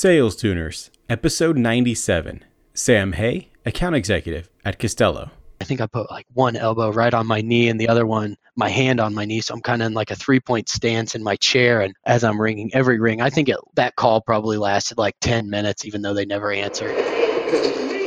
[0.00, 2.44] Sales Tuners, episode 97.
[2.72, 5.32] Sam Hay, account executive at Costello.
[5.60, 8.36] I think I put like one elbow right on my knee and the other one,
[8.54, 9.40] my hand on my knee.
[9.40, 11.80] So I'm kind of in like a three point stance in my chair.
[11.80, 15.50] And as I'm ringing every ring, I think it, that call probably lasted like 10
[15.50, 16.94] minutes, even though they never answered.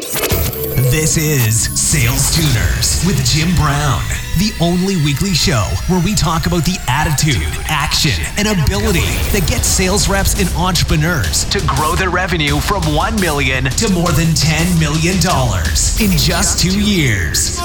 [0.01, 4.01] This is Sales Tuners with Jim Brown,
[4.39, 9.67] the only weekly show where we talk about the attitude, action, and ability that gets
[9.67, 14.79] sales reps and entrepreneurs to grow their revenue from 1 million to more than 10
[14.79, 17.59] million dollars in just 2 years.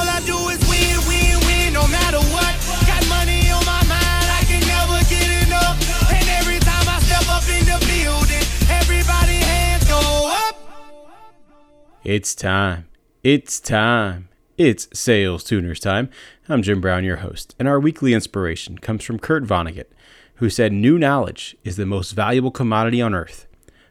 [12.09, 12.87] It's time.
[13.25, 14.29] It's time.
[14.57, 16.09] It's Sales Tuners time.
[16.49, 19.89] I'm Jim Brown, your host, and our weekly inspiration comes from Kurt Vonnegut,
[20.37, 23.49] who said, New knowledge is the most valuable commodity on earth.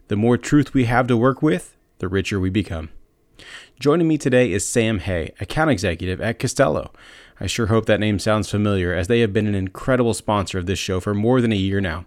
[0.08, 2.88] The more truth we have to work with, the richer we become.
[3.82, 6.94] Joining me today is Sam Hay, account executive at Costello.
[7.42, 10.68] I sure hope that name sounds familiar, as they have been an incredible sponsor of
[10.68, 12.06] this show for more than a year now.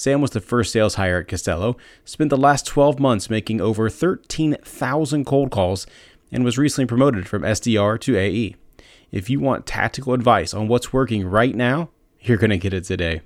[0.00, 3.90] Sam was the first sales hire at Costello, spent the last 12 months making over
[3.90, 5.86] 13,000 cold calls,
[6.32, 8.56] and was recently promoted from SDR to AE.
[9.12, 12.84] If you want tactical advice on what's working right now, you're going to get it
[12.84, 13.20] today.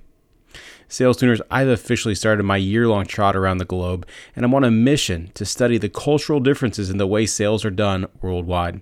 [0.89, 4.65] Sales Tuners, I've officially started my year long trot around the globe, and I'm on
[4.65, 8.81] a mission to study the cultural differences in the way sales are done worldwide.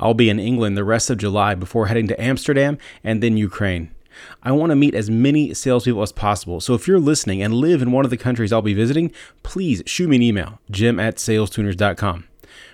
[0.00, 3.93] I'll be in England the rest of July before heading to Amsterdam and then Ukraine.
[4.42, 7.82] I want to meet as many salespeople as possible, so if you're listening and live
[7.82, 9.12] in one of the countries I'll be visiting,
[9.42, 12.28] please shoot me an email, jim at salestuners.com.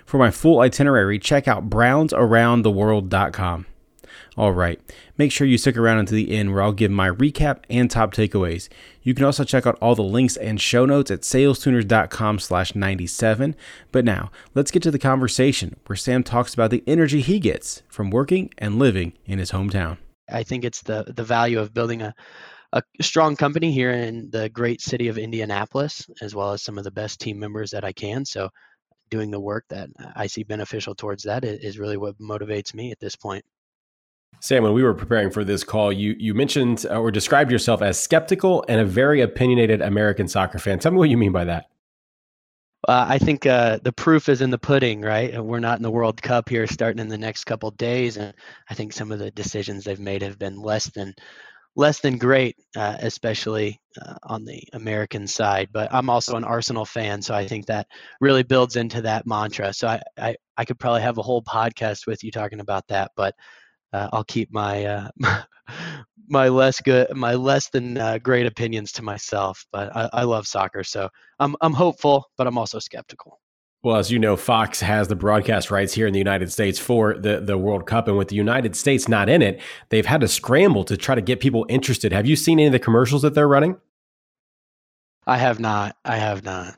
[0.04, 3.66] For my full itinerary, check out brownsaroundtheworld.com.
[4.36, 4.80] All right,
[5.18, 8.14] make sure you stick around until the end where I'll give my recap and top
[8.14, 8.68] takeaways.
[9.02, 13.56] You can also check out all the links and show notes at salestuners.com slash 97.
[13.92, 17.82] But now, let's get to the conversation where Sam talks about the energy he gets
[17.88, 19.98] from working and living in his hometown.
[20.30, 22.14] I think it's the, the value of building a,
[22.72, 26.84] a strong company here in the great city of Indianapolis, as well as some of
[26.84, 28.24] the best team members that I can.
[28.24, 28.48] So
[29.10, 33.00] doing the work that I see beneficial towards that is, really what motivates me at
[33.00, 33.44] this point.
[34.40, 37.82] Sam, when we were preparing for this call, you you mentioned uh, or described yourself
[37.82, 40.78] as skeptical and a very opinionated American soccer fan.
[40.78, 41.66] Tell me what you mean by that.
[42.90, 45.40] Uh, I think uh, the proof is in the pudding, right?
[45.40, 48.34] We're not in the World Cup here starting in the next couple days, and
[48.68, 51.14] I think some of the decisions they've made have been less than
[51.76, 55.68] less than great, uh, especially uh, on the American side.
[55.70, 57.86] But I'm also an Arsenal fan, so I think that
[58.20, 59.72] really builds into that mantra.
[59.72, 63.12] So I I, I could probably have a whole podcast with you talking about that,
[63.14, 63.36] but
[63.92, 65.08] uh, I'll keep my uh,
[66.28, 69.66] my less good, my less than uh, great opinions to myself.
[69.72, 71.08] But I, I love soccer, so
[71.38, 73.40] I'm I'm hopeful, but I'm also skeptical.
[73.82, 77.14] Well, as you know, Fox has the broadcast rights here in the United States for
[77.14, 78.08] the, the World Cup.
[78.08, 79.58] And with the United States not in it,
[79.88, 82.12] they've had to scramble to try to get people interested.
[82.12, 83.78] Have you seen any of the commercials that they're running?
[85.26, 85.96] I have not.
[86.04, 86.76] I have not.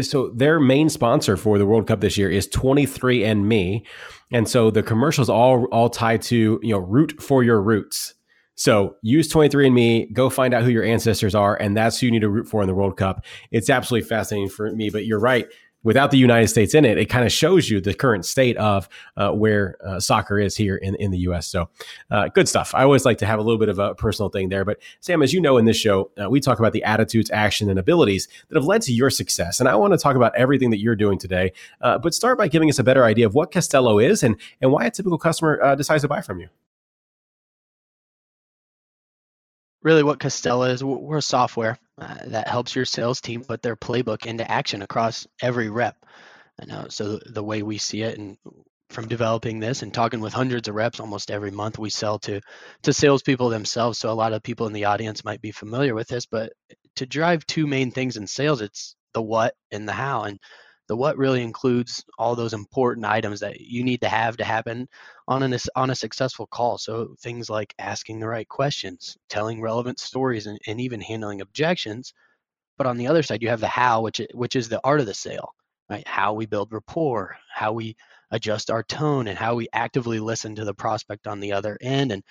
[0.00, 3.84] So their main sponsor for the World Cup this year is 23andMe.
[4.32, 8.14] And so the commercials all all tied to, you know, root for your roots.
[8.56, 12.20] So use 23andMe, go find out who your ancestors are, and that's who you need
[12.20, 13.24] to root for in the World Cup.
[13.50, 15.46] It's absolutely fascinating for me, but you're right
[15.84, 18.88] without the United States in it, it kind of shows you the current state of
[19.16, 21.46] uh, where uh, soccer is here in, in the U.S.
[21.46, 21.68] So,
[22.10, 22.74] uh, good stuff.
[22.74, 24.64] I always like to have a little bit of a personal thing there.
[24.64, 27.70] But, Sam, as you know, in this show, uh, we talk about the attitudes, action,
[27.70, 29.60] and abilities that have led to your success.
[29.60, 31.52] And I want to talk about everything that you're doing today.
[31.80, 34.72] Uh, but start by giving us a better idea of what Costello is and, and
[34.72, 36.48] why a typical customer uh, decides to buy from you.
[39.84, 44.24] Really what Costello is, we're software uh, that helps your sales team put their playbook
[44.24, 45.94] into action across every rep.
[46.58, 48.38] And uh, so the way we see it, and
[48.88, 52.40] from developing this and talking with hundreds of reps almost every month, we sell to
[52.84, 53.98] to salespeople themselves.
[53.98, 56.52] So a lot of people in the audience might be familiar with this, but
[56.96, 60.22] to drive two main things in sales, it's the what and the how.
[60.22, 60.38] And
[60.88, 64.88] the what really includes all those important items that you need to have to happen
[65.28, 66.78] on an on a successful call.
[66.78, 72.12] So things like asking the right questions, telling relevant stories, and, and even handling objections.
[72.76, 75.06] But on the other side, you have the how, which which is the art of
[75.06, 75.54] the sale,
[75.88, 76.06] right?
[76.06, 77.96] How we build rapport, how we
[78.30, 82.12] adjust our tone, and how we actively listen to the prospect on the other end.
[82.12, 82.22] And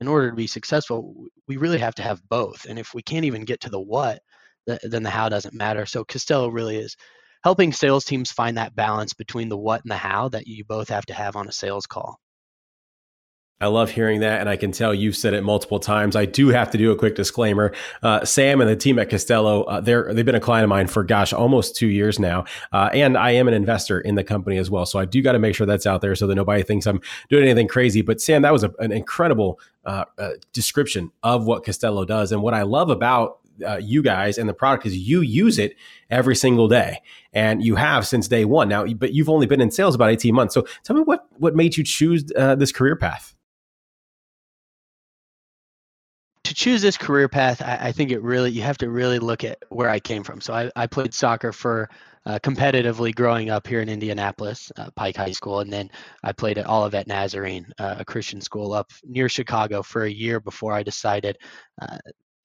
[0.00, 2.66] in order to be successful, we really have to have both.
[2.66, 4.20] And if we can't even get to the what,
[4.66, 5.86] then the how doesn't matter.
[5.86, 6.96] So Costello really is
[7.44, 10.88] helping sales teams find that balance between the what and the how that you both
[10.88, 12.18] have to have on a sales call.
[13.60, 16.14] I love hearing that, and I can tell you've said it multiple times.
[16.14, 17.72] I do have to do a quick disclaimer.
[18.04, 20.86] Uh, Sam and the team at Costello, uh, they're they've been a client of mine
[20.86, 24.58] for gosh, almost two years now, uh, and I am an investor in the company
[24.58, 24.86] as well.
[24.86, 27.00] So I do got to make sure that's out there so that nobody thinks I'm
[27.30, 28.00] doing anything crazy.
[28.00, 32.42] But Sam, that was a, an incredible uh, uh, description of what Costello does, and
[32.42, 35.76] what I love about uh, you guys and the product is you use it
[36.10, 37.00] every single day.
[37.32, 38.68] And you have since day one.
[38.68, 40.54] Now but you've only been in sales about 18 months.
[40.54, 43.34] So tell me what what made you choose uh, this career path?
[46.44, 49.44] To choose this career path, I, I, think it really you have to really look
[49.44, 50.40] at where I came from.
[50.40, 51.90] So I, I played soccer for
[52.28, 55.90] uh, competitively growing up here in Indianapolis, uh, Pike High School, and then
[56.22, 60.38] I played at Olivet Nazarene, uh, a Christian school up near Chicago, for a year
[60.38, 61.38] before I decided
[61.80, 61.98] uh,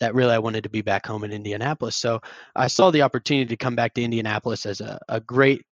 [0.03, 1.95] that really I wanted to be back home in Indianapolis.
[1.95, 2.21] So
[2.55, 5.65] I saw the opportunity to come back to Indianapolis as a, a great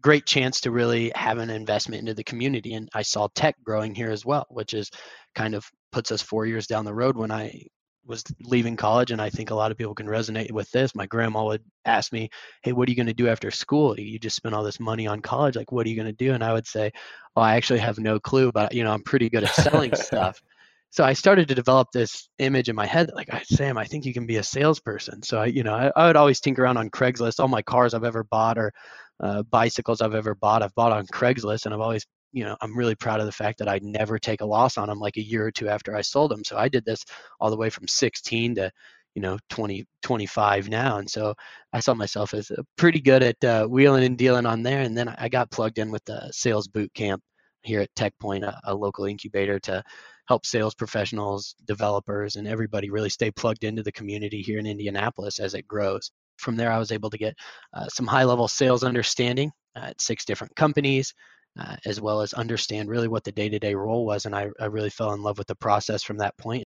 [0.00, 3.92] great chance to really have an investment into the community and i saw tech growing
[3.92, 4.92] here as well which is
[5.34, 7.62] kind of puts us four years down the road when I
[8.06, 10.94] was leaving college and i think a lot of people can resonate with this.
[10.94, 12.30] My grandma would ask me
[12.62, 13.98] hey what are you going to do after school?
[13.98, 16.32] You just spent all this money on college like what are you going to do?
[16.32, 16.90] And i would say
[17.36, 20.42] oh i actually have no clue but you know i'm pretty good at selling stuff
[20.90, 24.14] so i started to develop this image in my head like sam i think you
[24.14, 26.90] can be a salesperson so i you know I, I would always tinker around on
[26.90, 28.72] craigslist all my cars i've ever bought or
[29.20, 32.76] uh, bicycles i've ever bought i've bought on craigslist and i've always you know, I'm
[32.76, 35.22] really proud of the fact that I never take a loss on them like a
[35.22, 36.44] year or two after I sold them.
[36.44, 37.04] So I did this
[37.40, 38.70] all the way from 16 to,
[39.14, 40.98] you know, 20, 25 now.
[40.98, 41.34] And so
[41.72, 44.80] I saw myself as pretty good at uh, wheeling and dealing on there.
[44.80, 47.22] And then I got plugged in with the sales boot camp
[47.62, 49.82] here at TechPoint, a, a local incubator to
[50.28, 55.40] help sales professionals, developers, and everybody really stay plugged into the community here in Indianapolis
[55.40, 56.10] as it grows.
[56.36, 57.34] From there, I was able to get
[57.72, 61.14] uh, some high level sales understanding at six different companies,
[61.58, 64.26] uh, as well as understand really what the day to day role was.
[64.26, 66.67] And I, I really fell in love with the process from that point.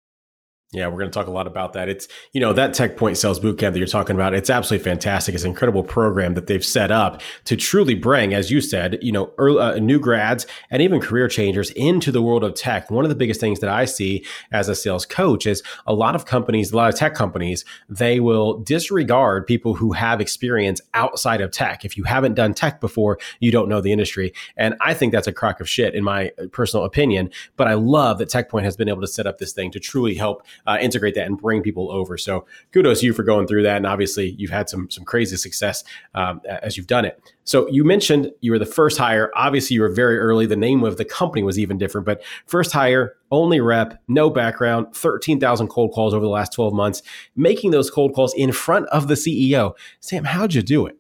[0.72, 1.90] Yeah, we're going to talk a lot about that.
[1.90, 5.34] It's, you know, that Tech Point Sales Bootcamp that you're talking about, it's absolutely fantastic.
[5.34, 9.12] It's an incredible program that they've set up to truly bring, as you said, you
[9.12, 12.90] know, early, uh, new grads and even career changers into the world of tech.
[12.90, 16.14] One of the biggest things that I see as a sales coach is a lot
[16.14, 21.42] of companies, a lot of tech companies, they will disregard people who have experience outside
[21.42, 21.84] of tech.
[21.84, 24.32] If you haven't done tech before, you don't know the industry.
[24.56, 27.30] And I think that's a crock of shit in my personal opinion.
[27.58, 29.78] But I love that Tech Point has been able to set up this thing to
[29.78, 32.16] truly help uh, integrate that and bring people over.
[32.16, 33.76] So kudos to you for going through that.
[33.76, 37.20] And obviously, you've had some some crazy success um, as you've done it.
[37.44, 39.30] So you mentioned you were the first hire.
[39.34, 40.46] Obviously, you were very early.
[40.46, 44.94] The name of the company was even different, but first hire, only rep, no background,
[44.94, 47.02] 13,000 cold calls over the last 12 months,
[47.34, 49.72] making those cold calls in front of the CEO.
[50.00, 50.96] Sam, how'd you do it?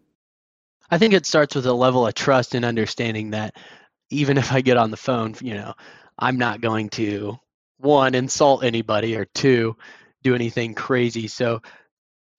[0.90, 3.56] I think it starts with a level of trust and understanding that
[4.10, 5.74] even if I get on the phone, you know,
[6.18, 7.38] I'm not going to
[7.82, 9.76] one insult anybody or two
[10.22, 11.28] do anything crazy.
[11.28, 11.60] So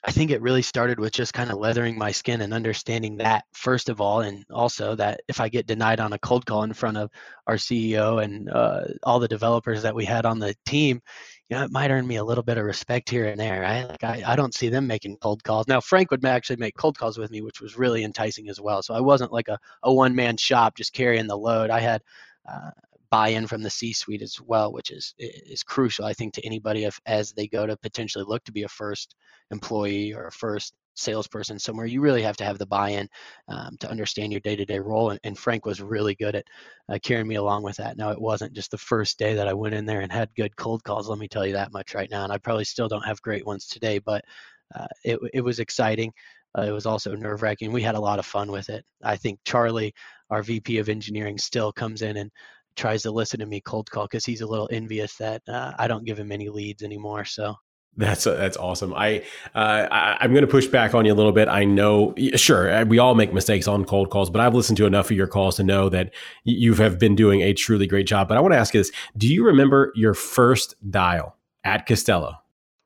[0.06, 3.46] i think it really started with just kind of leathering my skin and understanding that
[3.54, 6.74] first of all and also that if i get denied on a cold call in
[6.74, 7.10] front of
[7.48, 11.02] our ceo and uh, all the developers that we had on the team
[11.50, 13.88] you know it might earn me a little bit of respect here and there right?
[13.88, 15.68] Like i, I don't see them making cold calls.
[15.68, 18.82] Now frank would actually make cold calls with me which was really enticing as well.
[18.82, 21.70] So i wasn't like a, a one-man shop just carrying the load.
[21.70, 22.02] I had
[22.50, 22.72] uh,
[23.14, 27.00] buy-in from the C-suite as well, which is is crucial, I think, to anybody if
[27.06, 29.14] as they go to potentially look to be a first
[29.52, 31.86] employee or a first salesperson somewhere.
[31.86, 33.08] You really have to have the buy-in
[33.50, 35.12] um, to understand your day-to-day role.
[35.12, 36.48] And, and Frank was really good at
[36.90, 37.98] uh, carrying me along with that.
[37.98, 40.56] Now it wasn't just the first day that I went in there and had good
[40.56, 41.08] cold calls.
[41.08, 42.24] Let me tell you that much right now.
[42.24, 44.26] And I probably still don't have great ones today, but
[44.74, 46.12] uh, it it was exciting.
[46.58, 47.72] Uh, it was also nerve wracking.
[47.72, 48.84] We had a lot of fun with it.
[49.04, 49.94] I think Charlie,
[50.32, 52.32] our VP of engineering, still comes in and
[52.76, 55.88] tries to listen to me cold call because he's a little envious that uh, I
[55.88, 57.26] don't give him any leads anymore.
[57.26, 57.56] So
[57.96, 58.94] that's that's awesome.
[58.94, 61.48] I, uh, I am going to push back on you a little bit.
[61.48, 64.86] I know, sure, uh, we all make mistakes on cold calls, but I've listened to
[64.88, 66.12] enough of your calls to know that
[66.44, 68.28] you have been doing a truly great job.
[68.28, 72.34] But I want to ask you this: Do you remember your first dial at Costello?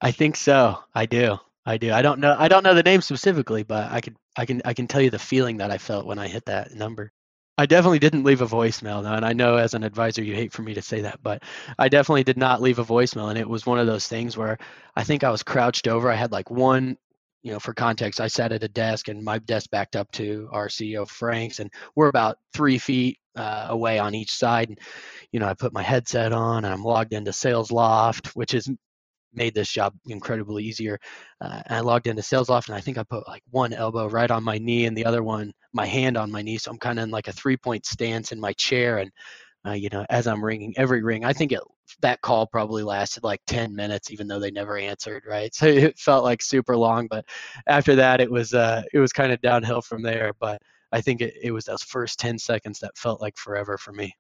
[0.01, 0.77] I think so.
[0.93, 1.37] I do.
[1.65, 1.93] I do.
[1.93, 2.35] I don't know.
[2.37, 4.17] I don't know the name specifically, but I can.
[4.35, 4.61] I can.
[4.65, 7.13] I can tell you the feeling that I felt when I hit that number.
[7.57, 10.53] I definitely didn't leave a voicemail now, and I know as an advisor you hate
[10.53, 11.41] for me to say that, but
[11.79, 14.59] I definitely did not leave a voicemail, and it was one of those things where
[14.95, 16.11] I think I was crouched over.
[16.11, 16.97] I had like one,
[17.41, 20.47] you know, for context, I sat at a desk, and my desk backed up to
[20.51, 24.69] our CEO Frank's, and we're about three feet uh, away on each side.
[24.69, 24.79] And,
[25.31, 28.69] you know, I put my headset on, and I'm logged into SalesLoft, which is
[29.33, 30.99] made this job incredibly easier.
[31.41, 34.29] Uh, and I logged into SalesLoft, and I think I put like one elbow right
[34.31, 36.57] on my knee and the other one, my hand on my knee.
[36.57, 38.97] So I'm kind of in like a three point stance in my chair.
[38.97, 39.11] And
[39.65, 41.25] uh, you know, as I'm ringing every ring.
[41.25, 41.59] I think it
[42.01, 45.53] that call probably lasted like 10 minutes, even though they never answered, right?
[45.57, 47.25] So it felt like super long, but
[47.65, 50.33] after that, it was uh, it was kind of downhill from there.
[50.39, 53.91] But I think it, it was those first 10 seconds that felt like forever for
[53.91, 54.15] me.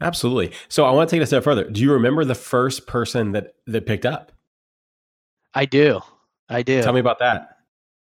[0.00, 0.52] Absolutely.
[0.68, 1.68] So I want to take it a step further.
[1.70, 4.32] Do you remember the first person that that picked up?
[5.54, 6.00] I do.
[6.48, 6.82] I do.
[6.82, 7.58] Tell me about that.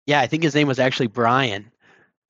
[0.05, 1.71] Yeah, I think his name was actually Brian.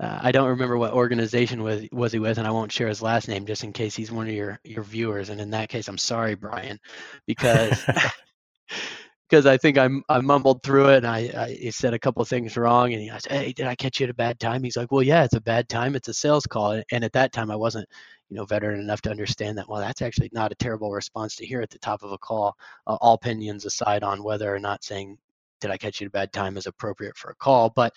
[0.03, 3.01] Uh, I don't remember what organization was was he with, and I won't share his
[3.01, 5.29] last name just in case he's one of your your viewers.
[5.29, 6.79] And in that case, I'm sorry, Brian,
[7.25, 7.85] because
[9.29, 12.57] because I think I, I mumbled through it and I, I said a couple things
[12.57, 12.93] wrong.
[12.93, 14.91] And he, I said, "Hey, did I catch you at a bad time?" He's like,
[14.91, 15.95] "Well, yeah, it's a bad time.
[15.95, 17.87] It's a sales call." And at that time, I wasn't
[18.29, 19.69] you know veteran enough to understand that.
[19.69, 22.57] Well, that's actually not a terrible response to hear at the top of a call.
[22.87, 25.17] Uh, all opinions aside on whether or not saying
[25.61, 27.93] "Did I catch you at a bad time?" is appropriate for a call, but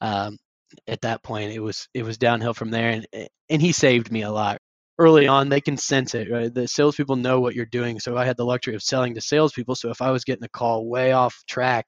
[0.00, 0.38] um,
[0.86, 4.10] at that point it was it was downhill from there and eh, and he saved
[4.12, 4.58] me a lot.
[4.98, 6.52] Early on they can sense it right?
[6.52, 9.74] The salespeople know what you're doing so i had the luxury of selling to salespeople
[9.74, 11.86] so if i was getting a call way off track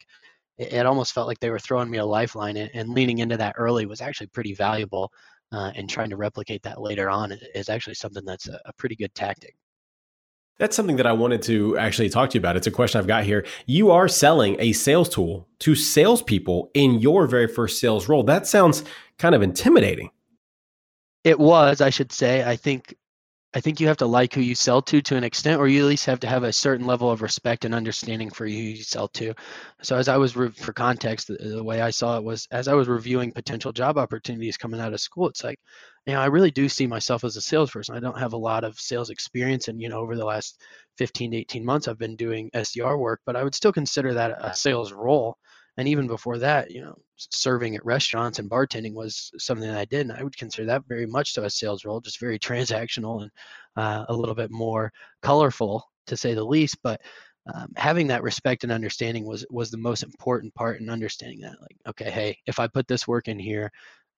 [0.59, 3.37] it, it almost felt like they were throwing me a lifeline and, and leaning into
[3.37, 5.11] that early was actually pretty valuable
[5.53, 8.97] uh, and trying to replicate that later on is actually something that's a, a pretty
[8.97, 9.55] good tactic
[10.63, 12.57] that's something that I wanted to actually talk to you about.
[12.57, 13.45] It's a question I've got here.
[13.67, 18.23] You are selling a sales tool to salespeople in your very first sales role.
[18.23, 18.85] That sounds
[19.19, 20.11] kind of intimidating.
[21.25, 22.45] It was, I should say.
[22.45, 22.95] I think
[23.55, 25.83] I think you have to like who you sell to to an extent, or you
[25.83, 28.83] at least have to have a certain level of respect and understanding for who you
[28.83, 29.35] sell to.
[29.83, 32.67] So, as I was, re- for context, the, the, way I saw it was as
[32.67, 35.59] I was reviewing potential job opportunities coming out of school, it's like,
[36.07, 37.95] you know, I really do see myself as a salesperson.
[37.95, 39.69] I don't have a lot of sales experience.
[39.69, 40.61] And, you know, over the last
[40.99, 44.37] 15 to 18 months, I've been doing SDR work, but I would still consider that
[44.41, 45.37] a sales role
[45.77, 46.97] and even before that you know
[47.31, 50.85] serving at restaurants and bartending was something that i did and i would consider that
[50.89, 53.31] very much so a sales role just very transactional and
[53.77, 57.01] uh, a little bit more colorful to say the least but
[57.53, 61.61] um, having that respect and understanding was was the most important part in understanding that
[61.61, 63.71] like okay hey if i put this work in here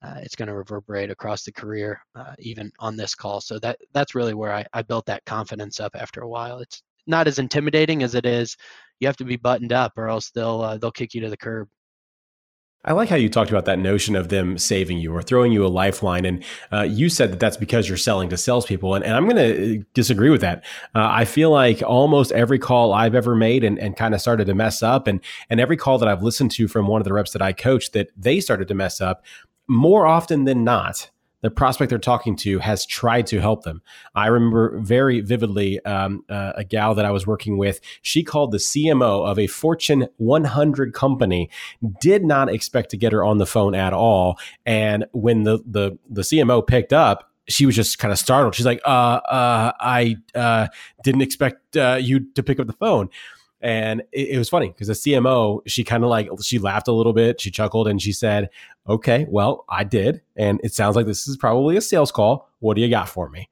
[0.03, 3.79] uh, it's going to reverberate across the career uh, even on this call so that
[3.93, 7.39] that's really where I, I built that confidence up after a while it's not as
[7.39, 8.57] intimidating as it is
[9.01, 11.37] you have to be buttoned up or else they'll uh, they'll kick you to the
[11.37, 11.69] curb.
[12.85, 15.65] I like how you talked about that notion of them saving you or throwing you
[15.65, 16.25] a lifeline.
[16.25, 18.95] And uh, you said that that's because you're selling to salespeople.
[18.95, 20.65] And, and I'm going to uh, disagree with that.
[20.95, 24.47] Uh, I feel like almost every call I've ever made and, and kind of started
[24.47, 27.13] to mess up, and, and every call that I've listened to from one of the
[27.13, 29.25] reps that I coached that they started to mess up,
[29.67, 31.11] more often than not,
[31.45, 33.83] the prospect they're talking to has tried to help them.
[34.15, 37.81] I remember very vividly um, uh, a gal that I was working with.
[38.01, 41.51] She called the CMO of a Fortune 100 company,
[42.01, 44.39] did not expect to get her on the phone at all.
[44.65, 48.55] And when the the the CMO picked up, she was just kind of startled.
[48.55, 50.69] She's like, uh, uh, I uh,
[51.03, 53.11] didn't expect uh, you to pick up the phone.
[53.65, 56.93] And it, it was funny because the CMO, she kind of like, she laughed a
[56.93, 57.41] little bit.
[57.41, 58.51] She chuckled and she said,
[58.87, 60.21] Okay, well, I did.
[60.37, 62.51] And it sounds like this is probably a sales call.
[62.61, 63.49] What do you got for me?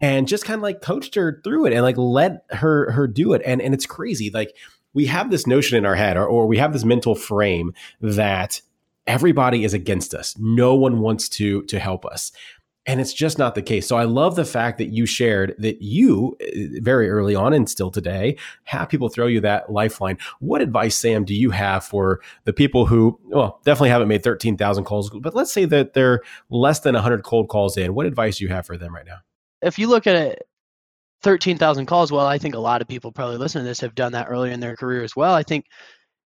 [0.00, 3.32] And just kind of like coached her through it and like let her her do
[3.32, 3.42] it.
[3.44, 4.30] And and it's crazy.
[4.30, 4.56] Like
[4.94, 8.62] we have this notion in our head or, or we have this mental frame that
[9.06, 10.36] everybody is against us.
[10.38, 12.30] No one wants to to help us.
[12.90, 13.86] And it's just not the case.
[13.86, 17.70] So I love the fact that you shared that you, uh, very early on and
[17.70, 20.18] still today, have people throw you that lifeline.
[20.40, 24.82] What advice, Sam, do you have for the people who, well, definitely haven't made 13,000
[24.82, 27.94] calls, but let's say that they're less than 100 cold calls in?
[27.94, 29.18] What advice do you have for them right now?
[29.62, 30.42] If you look at it,
[31.22, 34.10] 13,000 calls, well, I think a lot of people probably listening to this have done
[34.12, 35.34] that earlier in their career as well.
[35.34, 35.66] I think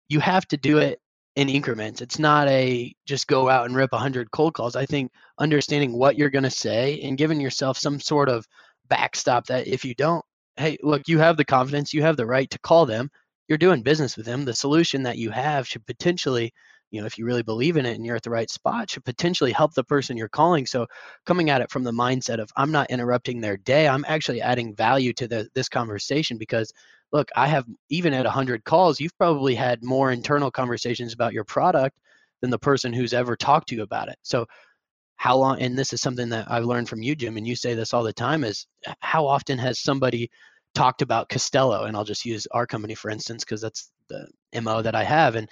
[0.07, 1.00] you have to do it
[1.37, 2.01] in increments.
[2.01, 4.77] It's not a just go out and rip 100 cold calls.
[4.77, 8.47] I think understanding what you're going to say and giving yourself some sort of
[8.89, 10.25] backstop that if you don't,
[10.57, 13.11] hey, look, you have the confidence, you have the right to call them.
[13.49, 14.45] You're doing business with them.
[14.45, 16.53] The solution that you have should potentially,
[16.91, 19.05] you know, if you really believe in it and you're at the right spot, should
[19.05, 20.67] potentially help the person you're calling.
[20.67, 20.87] So
[21.25, 24.75] coming at it from the mindset of I'm not interrupting their day, I'm actually adding
[24.75, 26.71] value to the, this conversation because
[27.12, 31.45] look, I have even at 100 calls, you've probably had more internal conversations about your
[31.45, 31.99] product
[32.40, 34.16] than the person who's ever talked to you about it.
[34.23, 34.47] So,
[35.16, 37.75] how long, and this is something that I've learned from you, Jim, and you say
[37.75, 38.66] this all the time, is
[39.00, 40.28] how often has somebody
[40.75, 41.85] talked about Costello?
[41.85, 44.26] And I'll just use our company, for instance, because that's the
[44.61, 45.37] MO that I have.
[45.37, 45.49] And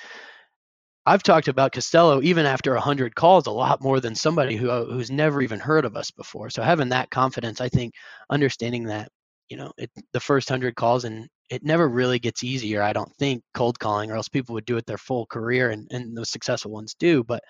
[1.07, 4.85] I've talked about Costello even after 100 calls a lot more than somebody who uh,
[4.85, 6.51] who's never even heard of us before.
[6.51, 7.95] So having that confidence, I think
[8.29, 9.11] understanding that,
[9.51, 13.15] you know, it, the first 100 calls and it never really gets easier, I don't
[13.17, 16.31] think, cold calling, or else people would do it their full career, and, and those
[16.31, 17.25] successful ones do.
[17.25, 17.43] But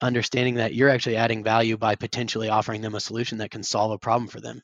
[0.00, 3.92] understanding that you're actually adding value by potentially offering them a solution that can solve
[3.92, 4.62] a problem for them.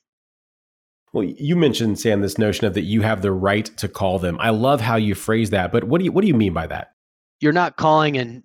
[1.12, 4.38] Well, you mentioned Sam this notion of that you have the right to call them.
[4.40, 6.66] I love how you phrase that, but what do you what do you mean by
[6.68, 6.92] that?
[7.40, 8.42] You're not calling and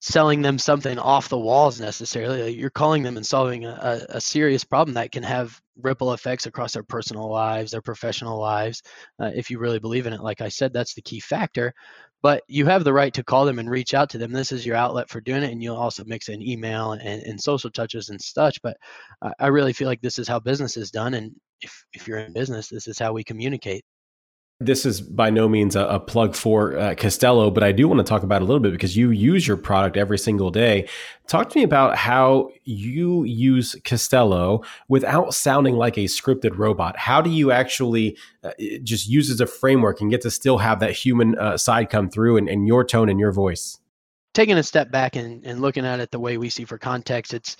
[0.00, 2.54] selling them something off the walls necessarily.
[2.54, 6.72] You're calling them and solving a, a, serious problem that can have ripple effects across
[6.72, 8.82] their personal lives, their professional lives.
[9.20, 11.72] Uh, if you really believe in it, like I said, that's the key factor.
[12.20, 14.32] But you have the right to call them and reach out to them.
[14.32, 17.40] This is your outlet for doing it, and you'll also mix in email and, and
[17.40, 18.60] social touches and such.
[18.60, 18.76] But
[19.38, 22.32] I really feel like this is how business is done, and if if you're in
[22.32, 23.84] business, this is how we communicate
[24.60, 27.98] this is by no means a, a plug for uh, Costello, but I do want
[27.98, 30.88] to talk about a little bit because you use your product every single day.
[31.28, 36.96] Talk to me about how you use Costello without sounding like a scripted robot.
[36.96, 38.50] How do you actually uh,
[38.82, 42.10] just use as a framework and get to still have that human uh, side come
[42.10, 43.78] through and, and your tone and your voice?
[44.34, 47.32] Taking a step back and, and looking at it the way we see for context,
[47.32, 47.56] it's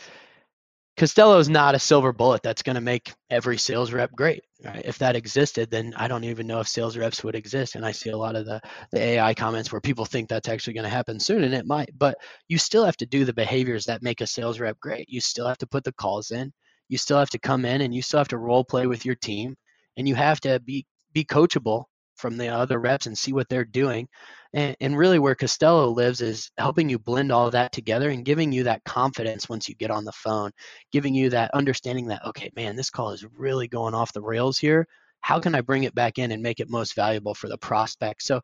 [0.98, 4.42] Costello is not a silver bullet that's going to make every sales rep great.
[4.64, 4.82] Right?
[4.84, 7.76] If that existed, then I don't even know if sales reps would exist.
[7.76, 10.72] And I see a lot of the, the AI comments where people think that's actually
[10.72, 11.90] going to happen soon, and it might.
[11.96, 15.08] But you still have to do the behaviors that make a sales rep great.
[15.08, 16.52] You still have to put the calls in.
[16.88, 19.14] You still have to come in, and you still have to role play with your
[19.14, 19.56] team,
[19.96, 21.84] and you have to be be coachable
[22.18, 24.08] from the other reps and see what they're doing.
[24.52, 28.24] And, and, really, where Costello lives is helping you blend all of that together and
[28.24, 30.52] giving you that confidence once you get on the phone,
[30.90, 34.58] giving you that understanding that, okay, man, this call is really going off the rails
[34.58, 34.86] here.
[35.20, 38.22] How can I bring it back in and make it most valuable for the prospect?
[38.22, 38.36] So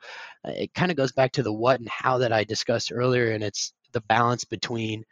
[0.47, 3.31] uh, it kind of goes back to the what and how that I discussed earlier.
[3.31, 5.05] And it's the balance between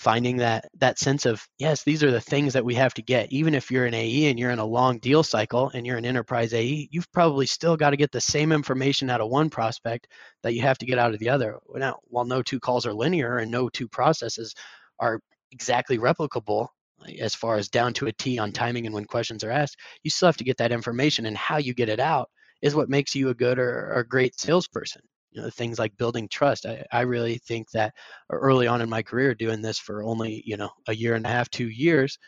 [0.00, 3.30] finding that that sense of yes these are the things that we have to get.
[3.30, 6.06] Even if you're an ae and you're in a long deal cycle and you're an
[6.06, 10.06] enterprise ae you've probably still got to get the same information out of one prospect
[10.42, 11.58] that you have to get out of the other.
[11.74, 14.54] Now while no two calls are linear and no two processes
[14.98, 15.20] are
[15.52, 16.68] exactly replicable
[17.20, 20.10] as far as down to a t on timing and when questions are asked you
[20.10, 22.30] still have to get that information and how you get it out
[22.62, 26.28] is what makes you a good or, or great salesperson you know things like building
[26.28, 27.94] trust I, I really think that
[28.30, 31.30] early on in my career doing this for only you know a year and a
[31.30, 32.18] half two years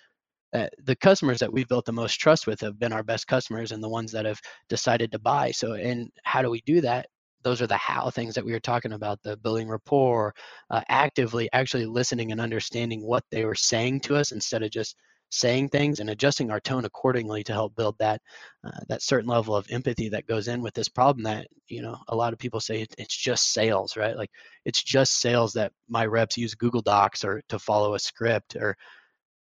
[0.53, 3.73] uh, the customers that we've built the most trust with have been our best customers
[3.73, 5.51] and the ones that have decided to buy.
[5.51, 7.07] So and how do we do that?
[7.43, 10.35] Those are the how things that we were talking about the building rapport
[10.71, 14.97] uh, actively actually listening and understanding what they were saying to us instead of just
[15.33, 18.21] saying things and adjusting our tone accordingly to help build that
[18.65, 21.97] uh, that certain level of empathy that goes in with this problem that you know
[22.09, 24.17] a lot of people say it's just sales right?
[24.17, 24.31] Like
[24.65, 28.77] it's just sales that my reps use google docs or to follow a script or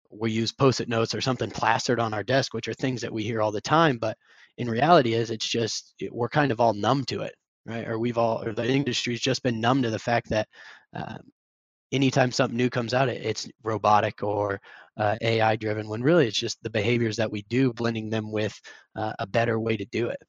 [0.10, 3.24] we use post-it notes or something plastered on our desk which are things that we
[3.24, 4.18] hear all the time but
[4.58, 7.34] in reality is it's just we're kind of all numb to it
[7.66, 7.88] right?
[7.88, 10.48] Or we've all or the industry's just been numb to the fact that
[10.94, 11.20] um,
[11.92, 14.60] anytime something new comes out, it's robotic or
[14.98, 18.60] uh, AI driven, when really it's just the behaviors that we do, blending them with
[18.96, 20.22] uh, a better way to do it.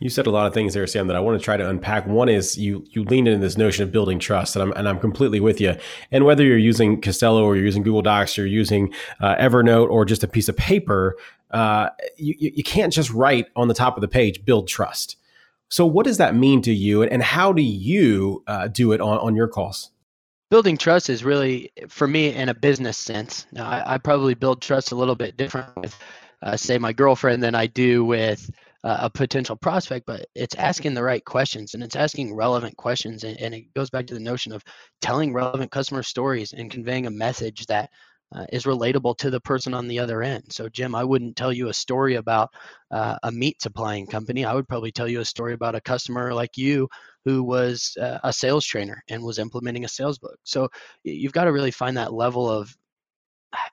[0.00, 2.06] You said a lot of things there, Sam, that I want to try to unpack.
[2.06, 5.00] One is you you leaned into this notion of building trust, and I'm and I'm
[5.00, 5.74] completely with you.
[6.12, 10.04] And whether you're using Costello or you're using Google Docs, you're using uh, Evernote or
[10.04, 11.16] just a piece of paper,
[11.50, 15.16] uh, you you can't just write on the top of the page "build trust."
[15.68, 19.18] So, what does that mean to you, and how do you uh, do it on
[19.18, 19.90] on your calls?
[20.50, 23.46] Building trust is really for me in a business sense.
[23.52, 25.96] Now, I, I, probably build trust a little bit different with
[26.42, 28.50] uh, say my girlfriend than i do with
[28.84, 33.24] uh, a potential prospect but it's asking the right questions and it's asking relevant questions
[33.24, 34.62] and, and, it goes back to the notion of
[35.00, 37.90] telling relevant customer stories and conveying a message that
[38.34, 40.44] uh, is relatable to the person on the other end.
[40.50, 42.50] So, Jim, I wouldn't tell you a story about
[42.90, 44.44] uh, a meat supplying company.
[44.44, 46.88] I would probably tell you a story about a customer like you
[47.24, 50.38] who was uh, a sales trainer and was implementing a sales book.
[50.44, 50.68] So,
[51.04, 52.74] you've got to really find that level of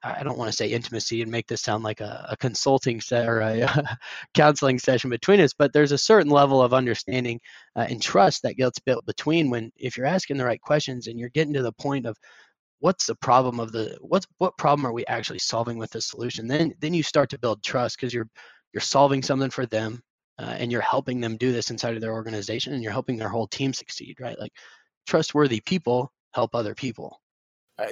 [0.03, 3.27] I don't want to say intimacy and make this sound like a, a consulting set
[3.27, 3.97] or a, a,
[4.33, 7.41] counseling session between us, but there's a certain level of understanding
[7.75, 11.19] uh, and trust that gets built between when if you're asking the right questions and
[11.19, 12.17] you're getting to the point of
[12.85, 16.45] what's the problem of the what's what problem are we actually solving with this solution?
[16.45, 18.29] Then then you start to build trust because you're
[18.73, 20.03] you're solving something for them
[20.37, 23.29] uh, and you're helping them do this inside of their organization and you're helping their
[23.29, 24.39] whole team succeed right?
[24.39, 24.51] Like
[25.07, 27.19] trustworthy people help other people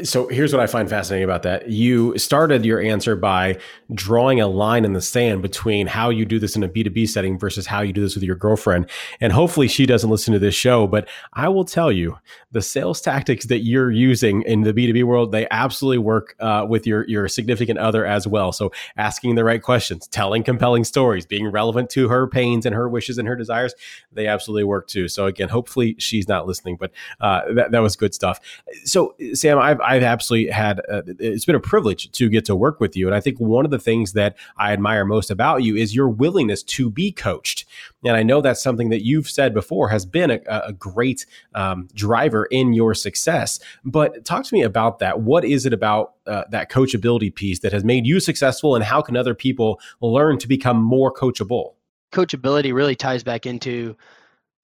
[0.01, 1.69] so here's what I find fascinating about that.
[1.69, 3.57] You started your answer by
[3.93, 7.37] drawing a line in the sand between how you do this in a B2B setting
[7.37, 8.89] versus how you do this with your girlfriend.
[9.19, 12.17] And hopefully she doesn't listen to this show, but I will tell you
[12.53, 16.87] the sales tactics that you're using in the B2B world, they absolutely work uh, with
[16.87, 18.53] your, your significant other as well.
[18.53, 22.87] So asking the right questions, telling compelling stories, being relevant to her pains and her
[22.87, 23.73] wishes and her desires,
[24.13, 25.09] they absolutely work too.
[25.09, 28.39] So again, hopefully she's not listening, but uh, that, that was good stuff.
[28.85, 32.55] So Sam, I I've I've absolutely had uh, it's been a privilege to get to
[32.55, 35.63] work with you, and I think one of the things that I admire most about
[35.63, 37.65] you is your willingness to be coached.
[38.03, 41.87] And I know that's something that you've said before has been a, a great um,
[41.93, 43.59] driver in your success.
[43.85, 45.21] But talk to me about that.
[45.21, 49.01] What is it about uh, that coachability piece that has made you successful, and how
[49.01, 51.73] can other people learn to become more coachable?
[52.11, 53.95] Coachability really ties back into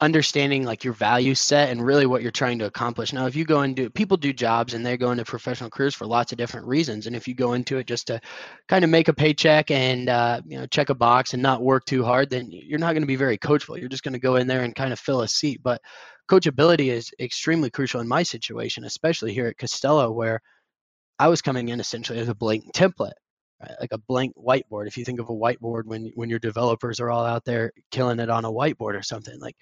[0.02, 3.12] understanding like your value set and really what you're trying to accomplish.
[3.12, 6.06] Now, if you go into people do jobs and they go into professional careers for
[6.06, 8.22] lots of different reasons, and if you go into it just to
[8.68, 11.86] kind of make a paycheck and uh, you know check a box and not work
[11.86, 13.80] too hard, then you're not going to be very coachable.
[13.80, 15.62] You're just going to go in there and kind of fill a seat.
[15.62, 15.82] But
[16.30, 20.40] coachability is extremely crucial in my situation, especially here at Costello, where
[21.20, 23.14] I was coming in essentially as a blank template.
[23.82, 24.88] Like a blank whiteboard.
[24.88, 28.22] If you think of a whiteboard when when your developers are all out there killing
[28.22, 29.58] it on a whiteboard or something, like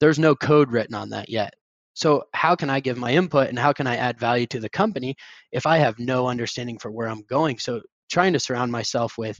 [0.00, 1.54] there's no code written on that yet.
[1.94, 4.68] So how can I give my input and how can I add value to the
[4.68, 5.16] company
[5.52, 7.58] if I have no understanding for where I'm going?
[7.58, 9.38] So trying to surround myself with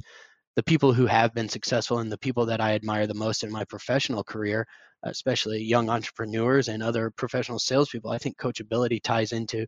[0.57, 3.51] the people who have been successful and the people that I admire the most in
[3.51, 4.67] my professional career,
[5.05, 8.11] especially young entrepreneurs and other professional salespeople.
[8.11, 9.67] I think coachability ties into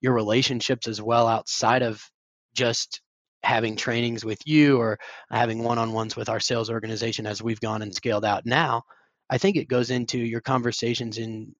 [0.00, 2.02] your relationships as well outside of
[2.54, 3.02] just
[3.42, 4.98] having trainings with you or
[5.30, 8.82] having one-on-ones with our sales organization as we've gone and scaled out now
[9.30, 11.54] I think it goes into your conversations in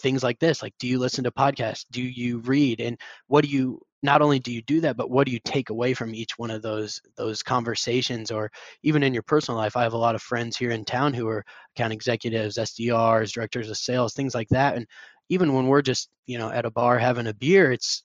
[0.00, 1.84] things like this like do you listen to podcasts?
[1.90, 2.80] Do you read?
[2.80, 5.70] And what do you not only do you do that but what do you take
[5.70, 8.30] away from each one of those those conversations?
[8.30, 8.50] Or
[8.84, 11.28] even in your personal life i have a lot of friends here in town who
[11.28, 11.44] are
[11.76, 14.76] account executives sdrs directors of sales things like that.
[14.76, 14.86] And
[15.28, 18.04] even when we're just you know at a bar having a beer it's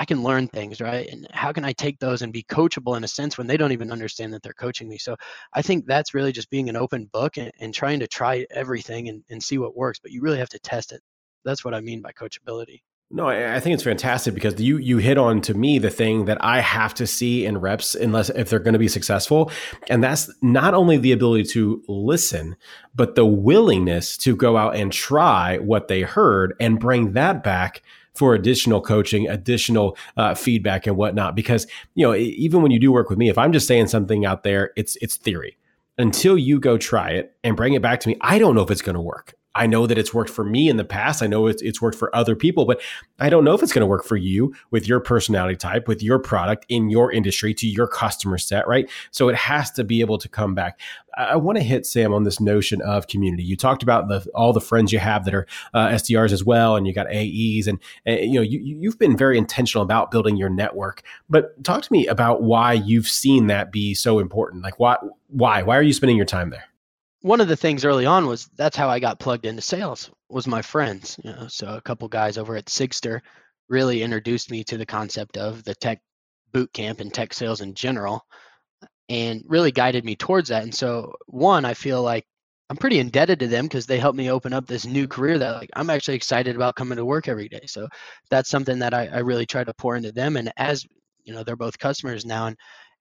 [0.00, 1.06] I can learn things, right?
[1.06, 3.72] And how can I take those and be coachable in a sense when they don't
[3.72, 4.96] even understand that they're coaching me?
[4.96, 5.14] So
[5.52, 9.10] I think that's really just being an open book and, and trying to try everything
[9.10, 11.02] and, and see what works, but you really have to test it.
[11.44, 12.80] That's what I mean by coachability.
[13.12, 16.38] No, I think it's fantastic because you you hit on to me the thing that
[16.44, 19.50] I have to see in reps unless if they're going to be successful,
[19.88, 22.54] and that's not only the ability to listen,
[22.94, 27.82] but the willingness to go out and try what they heard and bring that back
[28.20, 31.34] for additional coaching, additional uh, feedback and whatnot.
[31.34, 34.26] Because, you know, even when you do work with me, if I'm just saying something
[34.26, 35.56] out there, it's, it's theory
[35.96, 38.18] until you go try it and bring it back to me.
[38.20, 39.36] I don't know if it's going to work.
[39.54, 41.22] I know that it's worked for me in the past.
[41.22, 42.80] I know it's, it's worked for other people, but
[43.18, 46.02] I don't know if it's going to work for you with your personality type, with
[46.02, 48.88] your product in your industry to your customer set, right?
[49.10, 50.78] So it has to be able to come back.
[51.16, 53.42] I, want to hit Sam on this notion of community.
[53.42, 56.76] You talked about the, all the friends you have that are uh, SDRs as well,
[56.76, 60.36] and you got AEs, and, and you know you, you've been very intentional about building
[60.36, 61.02] your network.
[61.28, 64.62] But talk to me about why you've seen that be so important.
[64.62, 64.96] Like why
[65.28, 66.69] why why are you spending your time there?
[67.22, 70.46] One of the things early on was that's how I got plugged into sales was
[70.46, 71.18] my friends.
[71.22, 73.20] You know, so a couple guys over at Sigster
[73.68, 76.00] really introduced me to the concept of the tech
[76.52, 78.24] boot camp and tech sales in general
[79.08, 80.62] and really guided me towards that.
[80.62, 82.24] And so one, I feel like
[82.68, 85.56] I'm pretty indebted to them because they helped me open up this new career that
[85.56, 87.62] like I'm actually excited about coming to work every day.
[87.66, 87.88] So
[88.30, 90.36] that's something that I, I really try to pour into them.
[90.36, 90.86] And as
[91.24, 92.56] you know, they're both customers now and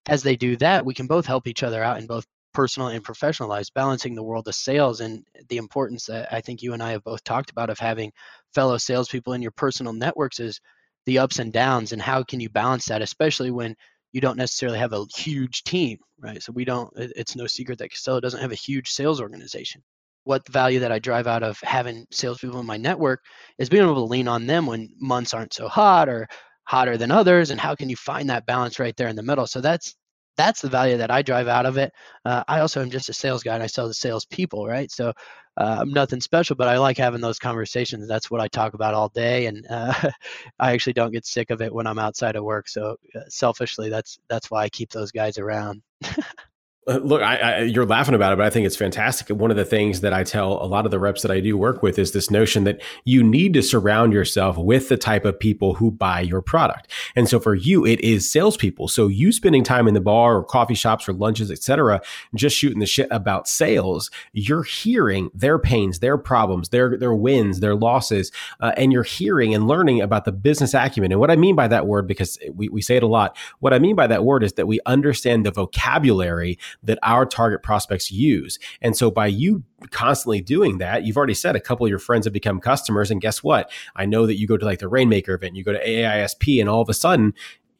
[0.07, 3.03] as they do that, we can both help each other out and both personal and
[3.03, 6.81] professional lives, balancing the world of sales and the importance that I think you and
[6.81, 8.11] I have both talked about of having
[8.53, 10.59] fellow salespeople in your personal networks is
[11.05, 13.75] the ups and downs and how can you balance that, especially when
[14.11, 16.41] you don't necessarily have a huge team, right?
[16.41, 16.91] So we don't.
[16.95, 19.83] It's no secret that Costello doesn't have a huge sales organization.
[20.23, 23.23] What value that I drive out of having salespeople in my network
[23.57, 26.27] is being able to lean on them when months aren't so hot or
[26.65, 29.47] hotter than others, and how can you find that balance right there in the middle?
[29.47, 29.95] So that's
[30.39, 31.91] that's the value that I drive out of it.
[32.23, 34.89] Uh, I also am just a sales guy and I sell to sales people, right?
[34.89, 35.09] So
[35.57, 38.07] uh, I'm nothing special, but I like having those conversations.
[38.07, 39.93] That's what I talk about all day, and uh,
[40.59, 42.69] I actually don't get sick of it when I'm outside of work.
[42.69, 45.81] So uh, selfishly, that's that's why I keep those guys around.
[46.89, 49.29] Uh, look, I, I, you're laughing about it, but I think it's fantastic.
[49.29, 51.55] One of the things that I tell a lot of the reps that I do
[51.55, 55.39] work with is this notion that you need to surround yourself with the type of
[55.39, 56.91] people who buy your product.
[57.15, 58.87] And so for you, it is salespeople.
[58.87, 62.01] So you spending time in the bar or coffee shops or lunches, etc.,
[62.33, 67.59] just shooting the shit about sales, you're hearing their pains, their problems, their their wins,
[67.59, 71.11] their losses, uh, and you're hearing and learning about the business acumen.
[71.11, 73.73] And what I mean by that word, because we, we say it a lot, what
[73.73, 78.11] I mean by that word is that we understand the vocabulary that our target prospects
[78.11, 78.57] use.
[78.81, 82.25] And so by you constantly doing that, you've already said a couple of your friends
[82.25, 83.11] have become customers.
[83.11, 83.71] And guess what?
[83.95, 86.69] I know that you go to like the Rainmaker event, you go to AISP, and
[86.69, 87.33] all of a sudden,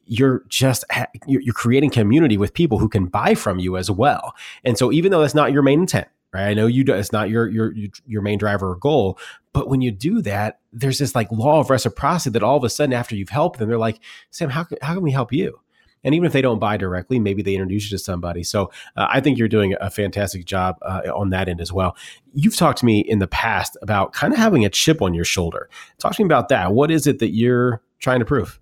[0.04, 0.84] you're just
[1.26, 4.34] you're creating community with people who can buy from you as well.
[4.64, 6.48] And so even though that's not your main intent, right?
[6.48, 7.72] I know you do, it's not your your
[8.06, 9.18] your main driver or goal,
[9.52, 12.70] But when you do that, there's this like law of reciprocity that all of a
[12.70, 15.60] sudden, after you've helped them, they're like, Sam, how, how can we help you?
[16.02, 18.42] And even if they don't buy directly, maybe they introduce you to somebody.
[18.42, 21.96] So uh, I think you're doing a fantastic job uh, on that end as well.
[22.34, 25.24] You've talked to me in the past about kind of having a chip on your
[25.24, 25.68] shoulder.
[25.98, 26.72] Talk to me about that.
[26.72, 28.58] What is it that you're trying to prove?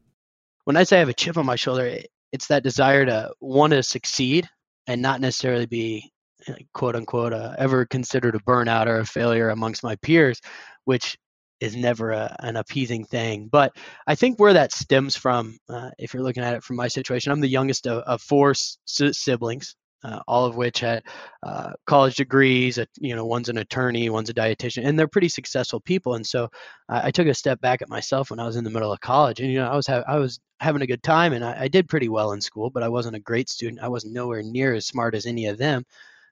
[0.64, 1.98] When I say I have a chip on my shoulder,
[2.32, 4.48] it's that desire to want to succeed
[4.86, 6.12] and not necessarily be
[6.72, 10.40] quote unquote uh, ever considered a burnout or a failure amongst my peers,
[10.84, 11.16] which
[11.60, 13.48] is never a, an appeasing thing.
[13.48, 16.88] But I think where that stems from, uh, if you're looking at it from my
[16.88, 19.74] situation, I'm the youngest of, of four s- siblings.
[20.04, 21.02] Uh, all of which had
[21.42, 22.78] uh, college degrees.
[23.00, 26.14] you know, one's an attorney, one's a dietitian, and they're pretty successful people.
[26.14, 26.48] And so
[26.88, 29.00] I, I took a step back at myself when I was in the middle of
[29.00, 31.62] college, and you know, I was ha- I was having a good time, and I,
[31.62, 33.82] I did pretty well in school, but I wasn't a great student.
[33.82, 35.84] I was nowhere near as smart as any of them.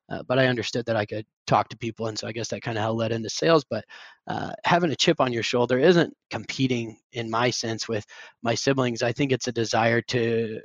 [0.08, 2.62] Uh, but I understood that I could talk to people, and so I guess that
[2.62, 3.64] kind of led into sales.
[3.68, 3.84] But
[4.28, 8.04] uh, having a chip on your shoulder isn't competing, in my sense, with
[8.42, 9.02] my siblings.
[9.02, 10.60] I think it's a desire to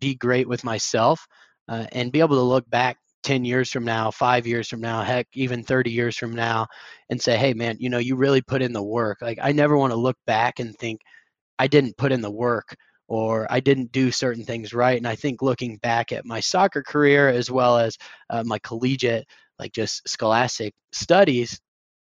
[0.00, 1.26] be great with myself
[1.68, 5.02] uh, and be able to look back 10 years from now, five years from now,
[5.02, 6.66] heck, even 30 years from now,
[7.10, 9.18] and say, hey, man, you know, you really put in the work.
[9.20, 11.00] Like, I never want to look back and think
[11.58, 12.74] I didn't put in the work
[13.10, 14.96] or I didn't do certain things right.
[14.96, 17.98] And I think looking back at my soccer career as well as
[18.30, 19.26] uh, my collegiate,
[19.58, 21.60] like just scholastic studies,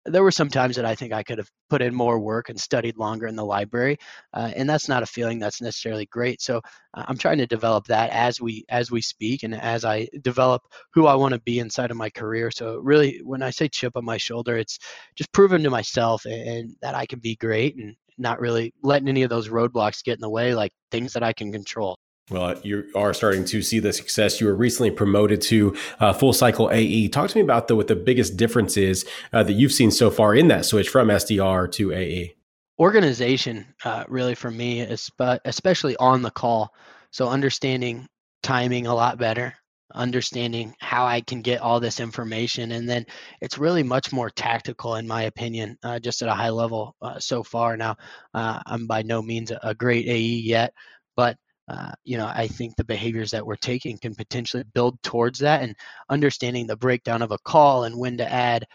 [0.06, 2.58] there were some times that I think I could have put in more work and
[2.58, 3.98] studied longer in the library,
[4.32, 6.40] uh, and that's not a feeling that's necessarily great.
[6.42, 6.62] So
[6.94, 10.62] uh, I'm trying to develop that as we as we speak and as I develop
[10.94, 12.50] who I want to be inside of my career.
[12.50, 14.78] So really, when I say chip on my shoulder, it's
[15.14, 19.09] just proving to myself and, and that I can be great and not really letting
[19.09, 21.96] any of those roadblocks get in the way, like things that I can control.
[22.31, 24.40] Well, you are starting to see the success.
[24.40, 27.09] You were recently promoted to uh, full cycle AE.
[27.09, 30.11] Talk to me about the what the biggest difference is uh, that you've seen so
[30.11, 32.35] far in that switch from SDR to AE.
[32.78, 35.11] Organization, uh, really, for me, is
[35.44, 36.74] especially on the call.
[37.11, 38.07] So understanding
[38.42, 39.54] timing a lot better,
[39.94, 42.72] understanding how I can get all this information.
[42.72, 43.07] And then
[43.40, 47.18] it's really much more tactical, in my opinion, uh, just at a high level uh,
[47.18, 47.77] so far.
[47.77, 47.96] Now,
[48.35, 50.72] uh, I'm by no means a, great AE yet,
[51.16, 51.37] but
[51.68, 55.62] uh, you know, I think the behaviors that we're taking can potentially build towards that
[55.62, 55.77] and
[56.09, 58.66] understanding the breakdown of a call and when to add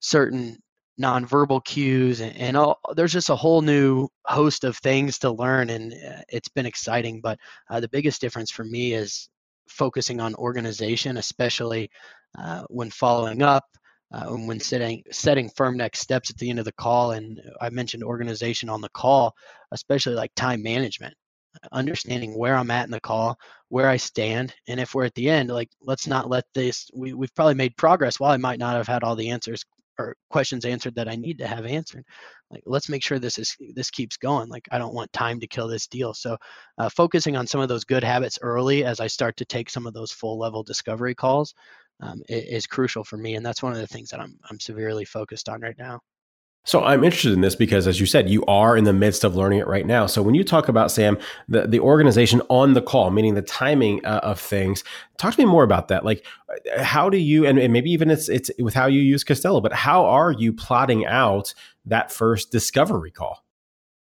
[0.00, 0.58] certain
[1.00, 5.70] nonverbal cues and, and all, there's just a whole new host of things to learn
[5.70, 7.38] and uh, it's been exciting but
[7.70, 9.30] uh, the biggest difference for me is
[9.68, 11.90] focusing on organization, especially
[12.38, 13.64] uh, when following up,
[14.12, 17.12] uh, when setting setting firm next steps at the end of the call.
[17.12, 19.34] And I mentioned organization on the call,
[19.70, 21.14] especially like time management,
[21.72, 23.36] understanding where I'm at in the call,
[23.68, 26.90] where I stand, and if we're at the end, like let's not let this.
[26.94, 28.20] We, we've probably made progress.
[28.20, 29.64] While I might not have had all the answers
[30.02, 32.04] or questions answered that I need to have answered.
[32.50, 34.48] Like, let's make sure this is this keeps going.
[34.48, 36.14] Like, I don't want time to kill this deal.
[36.14, 36.36] So,
[36.78, 39.86] uh, focusing on some of those good habits early as I start to take some
[39.86, 41.54] of those full level discovery calls
[42.00, 44.60] um, is, is crucial for me, and that's one of the things that I'm I'm
[44.60, 46.00] severely focused on right now.
[46.64, 49.34] So I'm interested in this because, as you said, you are in the midst of
[49.34, 50.06] learning it right now.
[50.06, 54.04] So when you talk about Sam, the, the organization on the call, meaning the timing
[54.04, 54.84] uh, of things,
[55.18, 56.04] talk to me more about that.
[56.04, 59.24] Like, uh, how do you, and, and maybe even it's it's with how you use
[59.24, 61.52] Costello, but how are you plotting out
[61.86, 63.44] that first discovery call?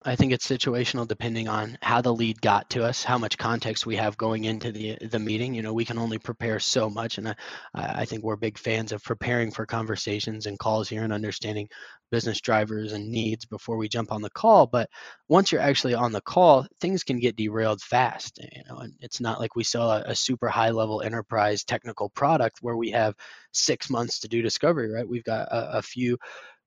[0.07, 3.87] I think it's situational depending on how the lead got to us, how much context
[3.87, 5.53] we have going into the the meeting.
[5.53, 7.35] You know, we can only prepare so much, and I,
[7.75, 11.69] I think we're big fans of preparing for conversations and calls here and understanding
[12.12, 14.69] business drivers and needs before we jump on the call.
[14.69, 14.88] But
[15.29, 18.38] once you're actually on the call, things can get derailed fast.
[18.38, 22.11] You know, and it's not like we sell a, a super high level enterprise technical
[22.11, 23.16] product where we have
[23.51, 24.92] six months to do discovery.
[24.92, 25.09] Right?
[25.09, 26.16] We've got a, a few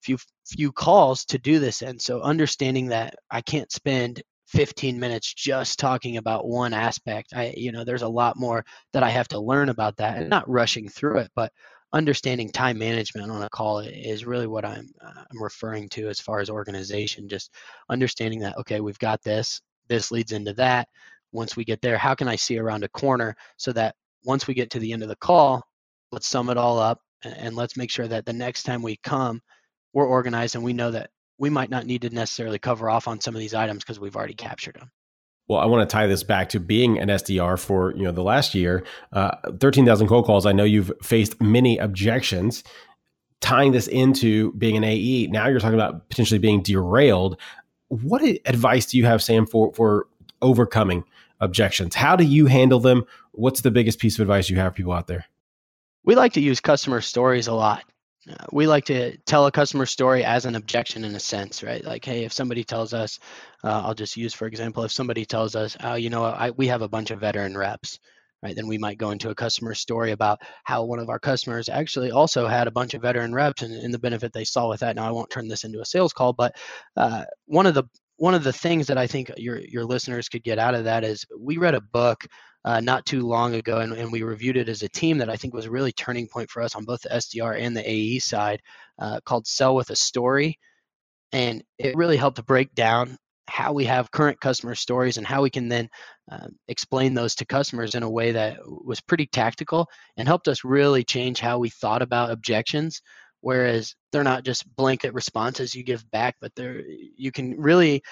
[0.02, 5.32] few few calls to do this and so understanding that i can't spend 15 minutes
[5.32, 9.28] just talking about one aspect i you know there's a lot more that i have
[9.28, 11.52] to learn about that and not rushing through it but
[11.92, 16.20] understanding time management on a call is really what i'm uh, i'm referring to as
[16.20, 17.54] far as organization just
[17.88, 20.86] understanding that okay we've got this this leads into that.
[21.32, 24.54] Once we get there how can i see around a corner so that once we
[24.54, 25.62] get to the end of the call
[26.10, 28.96] let's sum it all up and, and let's make sure that the next time we
[29.04, 29.40] come
[29.92, 33.20] we're organized and we know that we might not need to necessarily cover off on
[33.20, 34.90] some of these items because we've already captured them.
[35.48, 38.22] Well, I want to tie this back to being an SDR for you know the
[38.22, 40.46] last year, uh, thirteen thousand cold calls.
[40.46, 42.62] I know you've faced many objections.
[43.40, 47.38] Tying this into being an AE, now you're talking about potentially being derailed.
[47.88, 50.06] What advice do you have, Sam, for for
[50.40, 51.04] overcoming
[51.40, 51.96] objections?
[51.96, 53.04] How do you handle them?
[53.32, 55.24] What's the biggest piece of advice you have for people out there?
[56.04, 57.82] We like to use customer stories a lot
[58.52, 61.84] we like to tell a customer story as an objection in a sense, right?
[61.84, 63.18] Like, hey, if somebody tells us,
[63.64, 66.68] uh, I'll just use for example, if somebody tells us, oh, you know, I, we
[66.68, 67.98] have a bunch of veteran reps,
[68.42, 68.56] right?
[68.56, 72.10] Then we might go into a customer story about how one of our customers actually
[72.10, 74.96] also had a bunch of veteran reps and, and the benefit they saw with that.
[74.96, 76.54] Now, I won't turn this into a sales call, but
[76.96, 77.84] uh, one of the
[78.20, 81.04] one of the things that I think your your listeners could get out of that
[81.04, 82.26] is we read a book
[82.66, 85.36] uh, not too long ago, and, and, we reviewed it as a team that I
[85.36, 88.18] think was a really turning point for us on both the SDR and the AE
[88.18, 88.60] side,
[88.98, 90.58] uh, called "Sell with a Story,"
[91.32, 93.16] and it really helped break down
[93.48, 95.88] how we have current customer stories and how we can then
[96.30, 100.62] uh, explain those to customers in a way that was pretty tactical and helped us
[100.62, 103.00] really change how we thought about objections
[103.40, 106.82] whereas they're not just blanket responses you give back but they're
[107.16, 108.02] you can really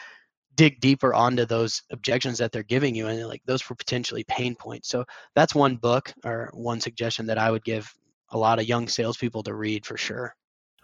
[0.56, 4.56] dig deeper onto those objections that they're giving you and like those were potentially pain
[4.56, 4.88] points.
[4.88, 5.04] So
[5.36, 7.92] that's one book or one suggestion that i would give
[8.30, 10.34] a lot of young salespeople to read for sure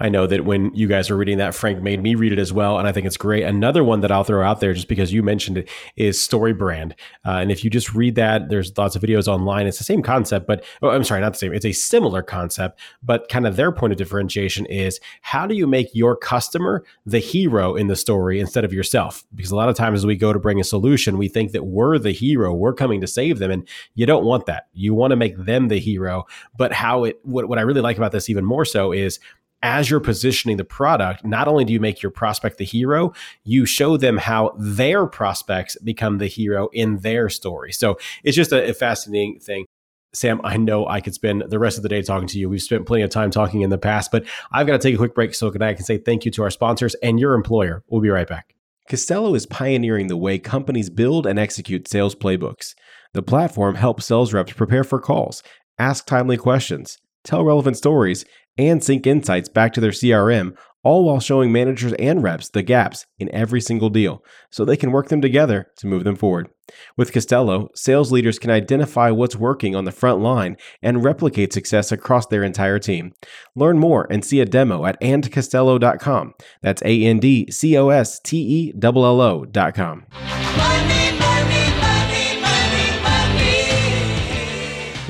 [0.00, 2.52] I know that when you guys are reading that, Frank made me read it as
[2.52, 3.44] well, and I think it's great.
[3.44, 6.96] Another one that I'll throw out there, just because you mentioned it, is Story Brand.
[7.24, 9.68] Uh, and if you just read that, there's lots of videos online.
[9.68, 11.52] It's the same concept, but oh, I'm sorry, not the same.
[11.52, 15.68] It's a similar concept, but kind of their point of differentiation is how do you
[15.68, 19.24] make your customer the hero in the story instead of yourself?
[19.32, 21.66] Because a lot of times as we go to bring a solution, we think that
[21.66, 24.66] we're the hero, we're coming to save them, and you don't want that.
[24.72, 26.26] You want to make them the hero.
[26.56, 29.20] But how it, what, what I really like about this even more so is
[29.64, 33.64] as you're positioning the product, not only do you make your prospect the hero, you
[33.64, 37.72] show them how their prospects become the hero in their story.
[37.72, 39.64] So it's just a, a fascinating thing.
[40.12, 42.48] Sam, I know I could spend the rest of the day talking to you.
[42.48, 44.98] We've spent plenty of time talking in the past, but I've got to take a
[44.98, 47.82] quick break so that I can say thank you to our sponsors and your employer.
[47.88, 48.54] We'll be right back.
[48.90, 52.74] Costello is pioneering the way companies build and execute sales playbooks.
[53.14, 55.42] The platform helps sales reps prepare for calls,
[55.78, 58.26] ask timely questions, tell relevant stories,
[58.58, 63.06] and sync insights back to their CRM, all while showing managers and reps the gaps
[63.18, 66.48] in every single deal so they can work them together to move them forward.
[66.96, 71.90] With Costello, sales leaders can identify what's working on the front line and replicate success
[71.90, 73.12] across their entire team.
[73.54, 76.34] Learn more and see a demo at andcostello.com.
[76.62, 80.06] That's A N D C O S T E L L O.com.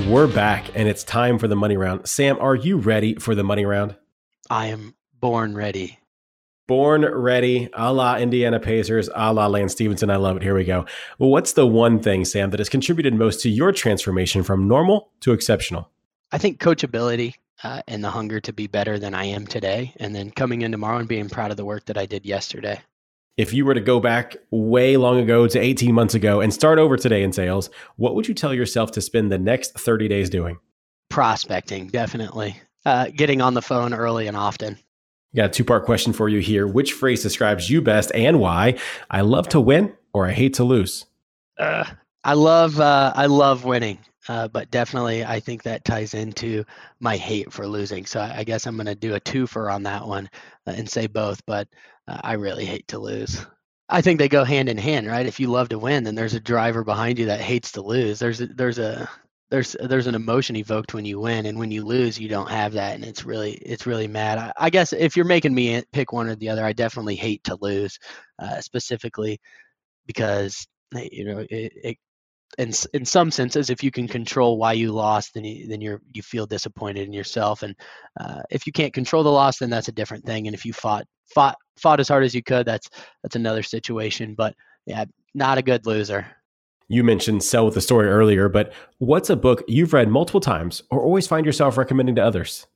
[0.09, 2.07] We're back and it's time for the money round.
[2.07, 3.97] Sam, are you ready for the money round?
[4.51, 5.99] I am born ready.
[6.69, 10.11] Born ready, a la Indiana Pacers, a la Lance Stephenson.
[10.11, 10.43] I love it.
[10.43, 10.85] Here we go.
[11.19, 15.11] Well, what's the one thing, Sam, that has contributed most to your transformation from normal
[15.21, 15.91] to exceptional?
[16.33, 19.95] I think coachability uh, and the hunger to be better than I am today.
[19.97, 22.79] And then coming in tomorrow and being proud of the work that I did yesterday
[23.37, 26.79] if you were to go back way long ago to 18 months ago and start
[26.79, 30.31] over today in sales, what would you tell yourself to spend the next 30 days
[30.31, 30.59] doing?
[31.09, 32.61] Prospecting, definitely.
[32.87, 34.79] Uh, getting on the phone early and often.
[35.35, 36.67] Got a two part question for you here.
[36.67, 38.79] Which phrase describes you best and why?
[39.11, 41.07] I love to win or I hate to lose.
[41.59, 41.85] Uh,
[42.23, 46.65] I love uh, I love winning, uh, but definitely I think that ties into
[47.01, 48.07] my hate for losing.
[48.07, 50.31] So I, guess I'm going to do a twofer on that one
[50.67, 51.45] uh, and say both.
[51.47, 51.69] But
[52.09, 53.45] uh, I really hate to lose.
[53.89, 55.27] I think they go hand in hand, right?
[55.27, 58.19] If you love to win, then there's a driver behind you that hates to lose.
[58.19, 59.09] There's a, there's a
[59.51, 62.73] there's there's an emotion evoked when you win, and when you lose, you don't have
[62.73, 64.39] that, and it's really it's really mad.
[64.39, 67.45] I, I guess if you're making me pick one or the other, I definitely hate
[67.45, 67.99] to lose,
[68.39, 69.39] uh, specifically
[70.07, 71.99] because you know it, it
[72.59, 76.01] in in some senses, if you can control why you lost, then you, then you're
[76.13, 77.63] you feel disappointed in yourself.
[77.63, 77.75] And
[78.21, 80.47] uh, if you can't control the loss, then that's a different thing.
[80.47, 82.89] And if you fought fought fought as hard as you could, that's
[83.23, 84.35] that's another situation.
[84.35, 84.55] But
[84.87, 86.27] yeah, not a good loser.
[86.89, 90.83] You mentioned sell with the story earlier, but what's a book you've read multiple times
[90.91, 92.67] or always find yourself recommending to others?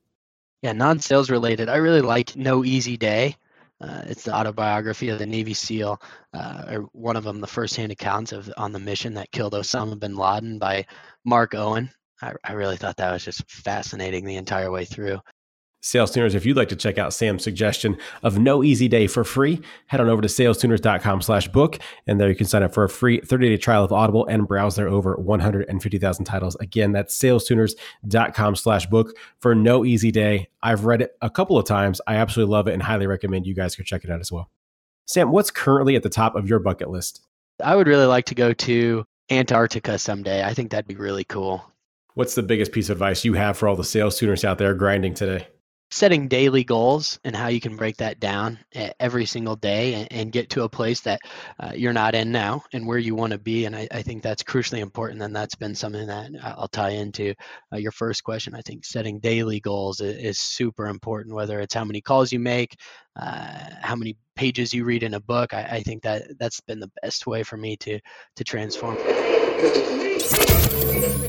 [0.63, 1.69] Yeah, non-sales related.
[1.69, 3.37] I really like No Easy Day.
[3.81, 6.01] Uh, it's the autobiography of the Navy SEAL,
[6.35, 9.99] uh, or one of them, the first-hand accounts of on the mission that killed Osama
[9.99, 10.87] bin Laden by
[11.25, 11.91] Mark Owen.
[12.21, 15.21] I, I really thought that was just fascinating the entire way through.
[15.81, 19.23] Sales tuners, if you'd like to check out Sam's suggestion of no easy day for
[19.23, 21.79] free, head on over to salestuners.com slash book.
[22.07, 24.49] And there you can sign up for a free 30 day trial of Audible and
[24.49, 26.57] browse their over 150,000 titles.
[26.57, 30.49] Again, that's salestuners.com slash book for no easy day.
[30.63, 32.01] I've read it a couple of times.
[32.07, 34.51] I absolutely love it and highly recommend you guys go check it out as well.
[35.07, 37.23] Sam, what's currently at the top of your bucket list?
[37.63, 40.43] I would really like to go to Antarctica someday.
[40.43, 41.65] I think that'd be really cool.
[42.15, 44.75] What's the biggest piece of advice you have for all the sales tuners out there
[44.75, 45.47] grinding today?
[45.91, 48.59] Setting daily goals and how you can break that down
[49.01, 51.21] every single day and, and get to a place that
[51.59, 53.65] uh, you're not in now and where you want to be.
[53.65, 55.23] And I, I, think that's crucially important.
[55.23, 57.35] And that's been something that I'll tie into
[57.73, 58.55] uh, your first question.
[58.55, 62.39] I think setting daily goals is, is, super important, whether it's how many calls you
[62.39, 62.77] make,
[63.19, 65.53] uh, how many pages you read in a book.
[65.53, 67.99] I, I think that that's been the best way for me to
[68.37, 68.97] to transform.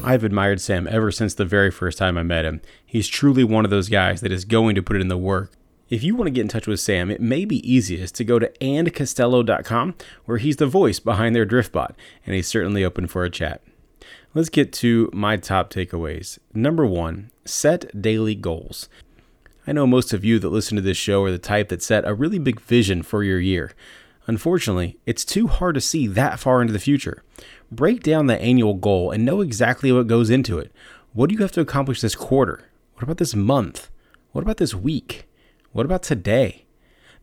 [0.04, 2.62] I've admired Sam ever since the very first time I met him.
[2.86, 5.52] He's truly one of those guys that is going to put in the work.
[5.90, 8.38] If you want to get in touch with Sam, it may be easiest to go
[8.38, 13.30] to andcostello.com, where he's the voice behind their Driftbot, and he's certainly open for a
[13.30, 13.64] chat.
[14.36, 16.38] Let's get to my top takeaways.
[16.54, 18.88] Number one, set daily goals.
[19.70, 22.04] I know most of you that listen to this show are the type that set
[22.08, 23.74] a really big vision for your year.
[24.26, 27.22] Unfortunately, it's too hard to see that far into the future.
[27.72, 30.72] Break down the annual goal and know exactly what goes into it.
[31.14, 32.64] What do you have to accomplish this quarter?
[32.96, 33.92] What about this month?
[34.32, 35.30] What about this week?
[35.72, 36.66] What about today?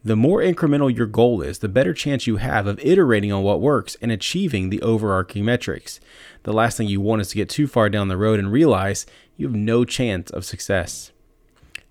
[0.05, 3.61] The more incremental your goal is, the better chance you have of iterating on what
[3.61, 5.99] works and achieving the overarching metrics.
[6.45, 9.05] The last thing you want is to get too far down the road and realize
[9.37, 11.11] you have no chance of success.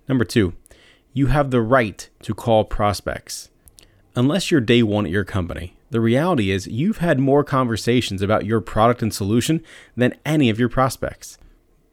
[0.08, 0.54] Number two,
[1.14, 3.50] you have the right to call prospects.
[4.16, 8.46] Unless you're day one at your company, the reality is you've had more conversations about
[8.46, 9.64] your product and solution
[9.96, 11.38] than any of your prospects.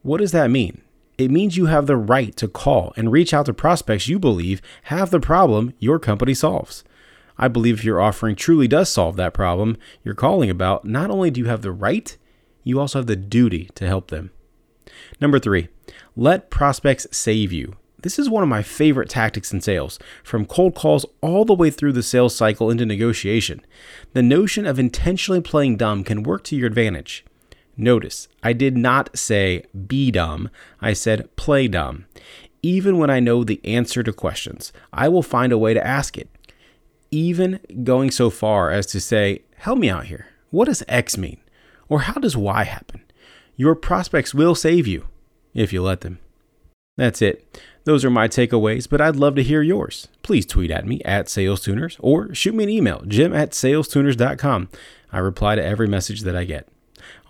[0.02, 0.82] What does that mean?
[1.18, 4.62] It means you have the right to call and reach out to prospects you believe
[4.84, 6.82] have the problem your company solves.
[7.38, 11.30] I believe if your offering truly does solve that problem you're calling about, not only
[11.30, 12.16] do you have the right,
[12.64, 14.30] you also have the duty to help them.
[15.20, 15.68] Number three,
[16.16, 17.76] let prospects save you.
[18.02, 21.70] This is one of my favorite tactics in sales, from cold calls all the way
[21.70, 23.64] through the sales cycle into negotiation.
[24.12, 27.24] The notion of intentionally playing dumb can work to your advantage.
[27.76, 30.50] Notice, I did not say be dumb,
[30.80, 32.06] I said play dumb.
[32.62, 36.18] Even when I know the answer to questions, I will find a way to ask
[36.18, 36.28] it.
[37.10, 40.26] Even going so far as to say, help me out here.
[40.50, 41.38] What does X mean?
[41.88, 43.02] Or how does Y happen?
[43.56, 45.08] Your prospects will save you
[45.54, 46.18] if you let them.
[46.96, 47.60] That's it.
[47.84, 50.08] Those are my takeaways, but I'd love to hear yours.
[50.22, 54.68] Please tweet at me at SalesTuners or shoot me an email, jim at salestuners.com.
[55.12, 56.68] I reply to every message that I get.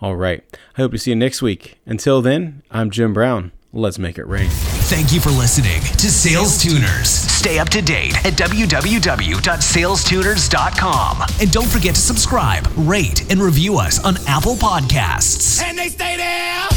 [0.01, 0.43] All right.
[0.77, 1.79] I hope to see you next week.
[1.85, 3.51] Until then, I'm Jim Brown.
[3.75, 4.49] Let's make it rain.
[4.51, 7.09] Thank you for listening to Sales Tuners.
[7.09, 11.17] Stay up to date at www.salestuners.com.
[11.41, 15.59] And don't forget to subscribe, rate, and review us on Apple Podcasts.
[15.63, 16.67] And they stay there.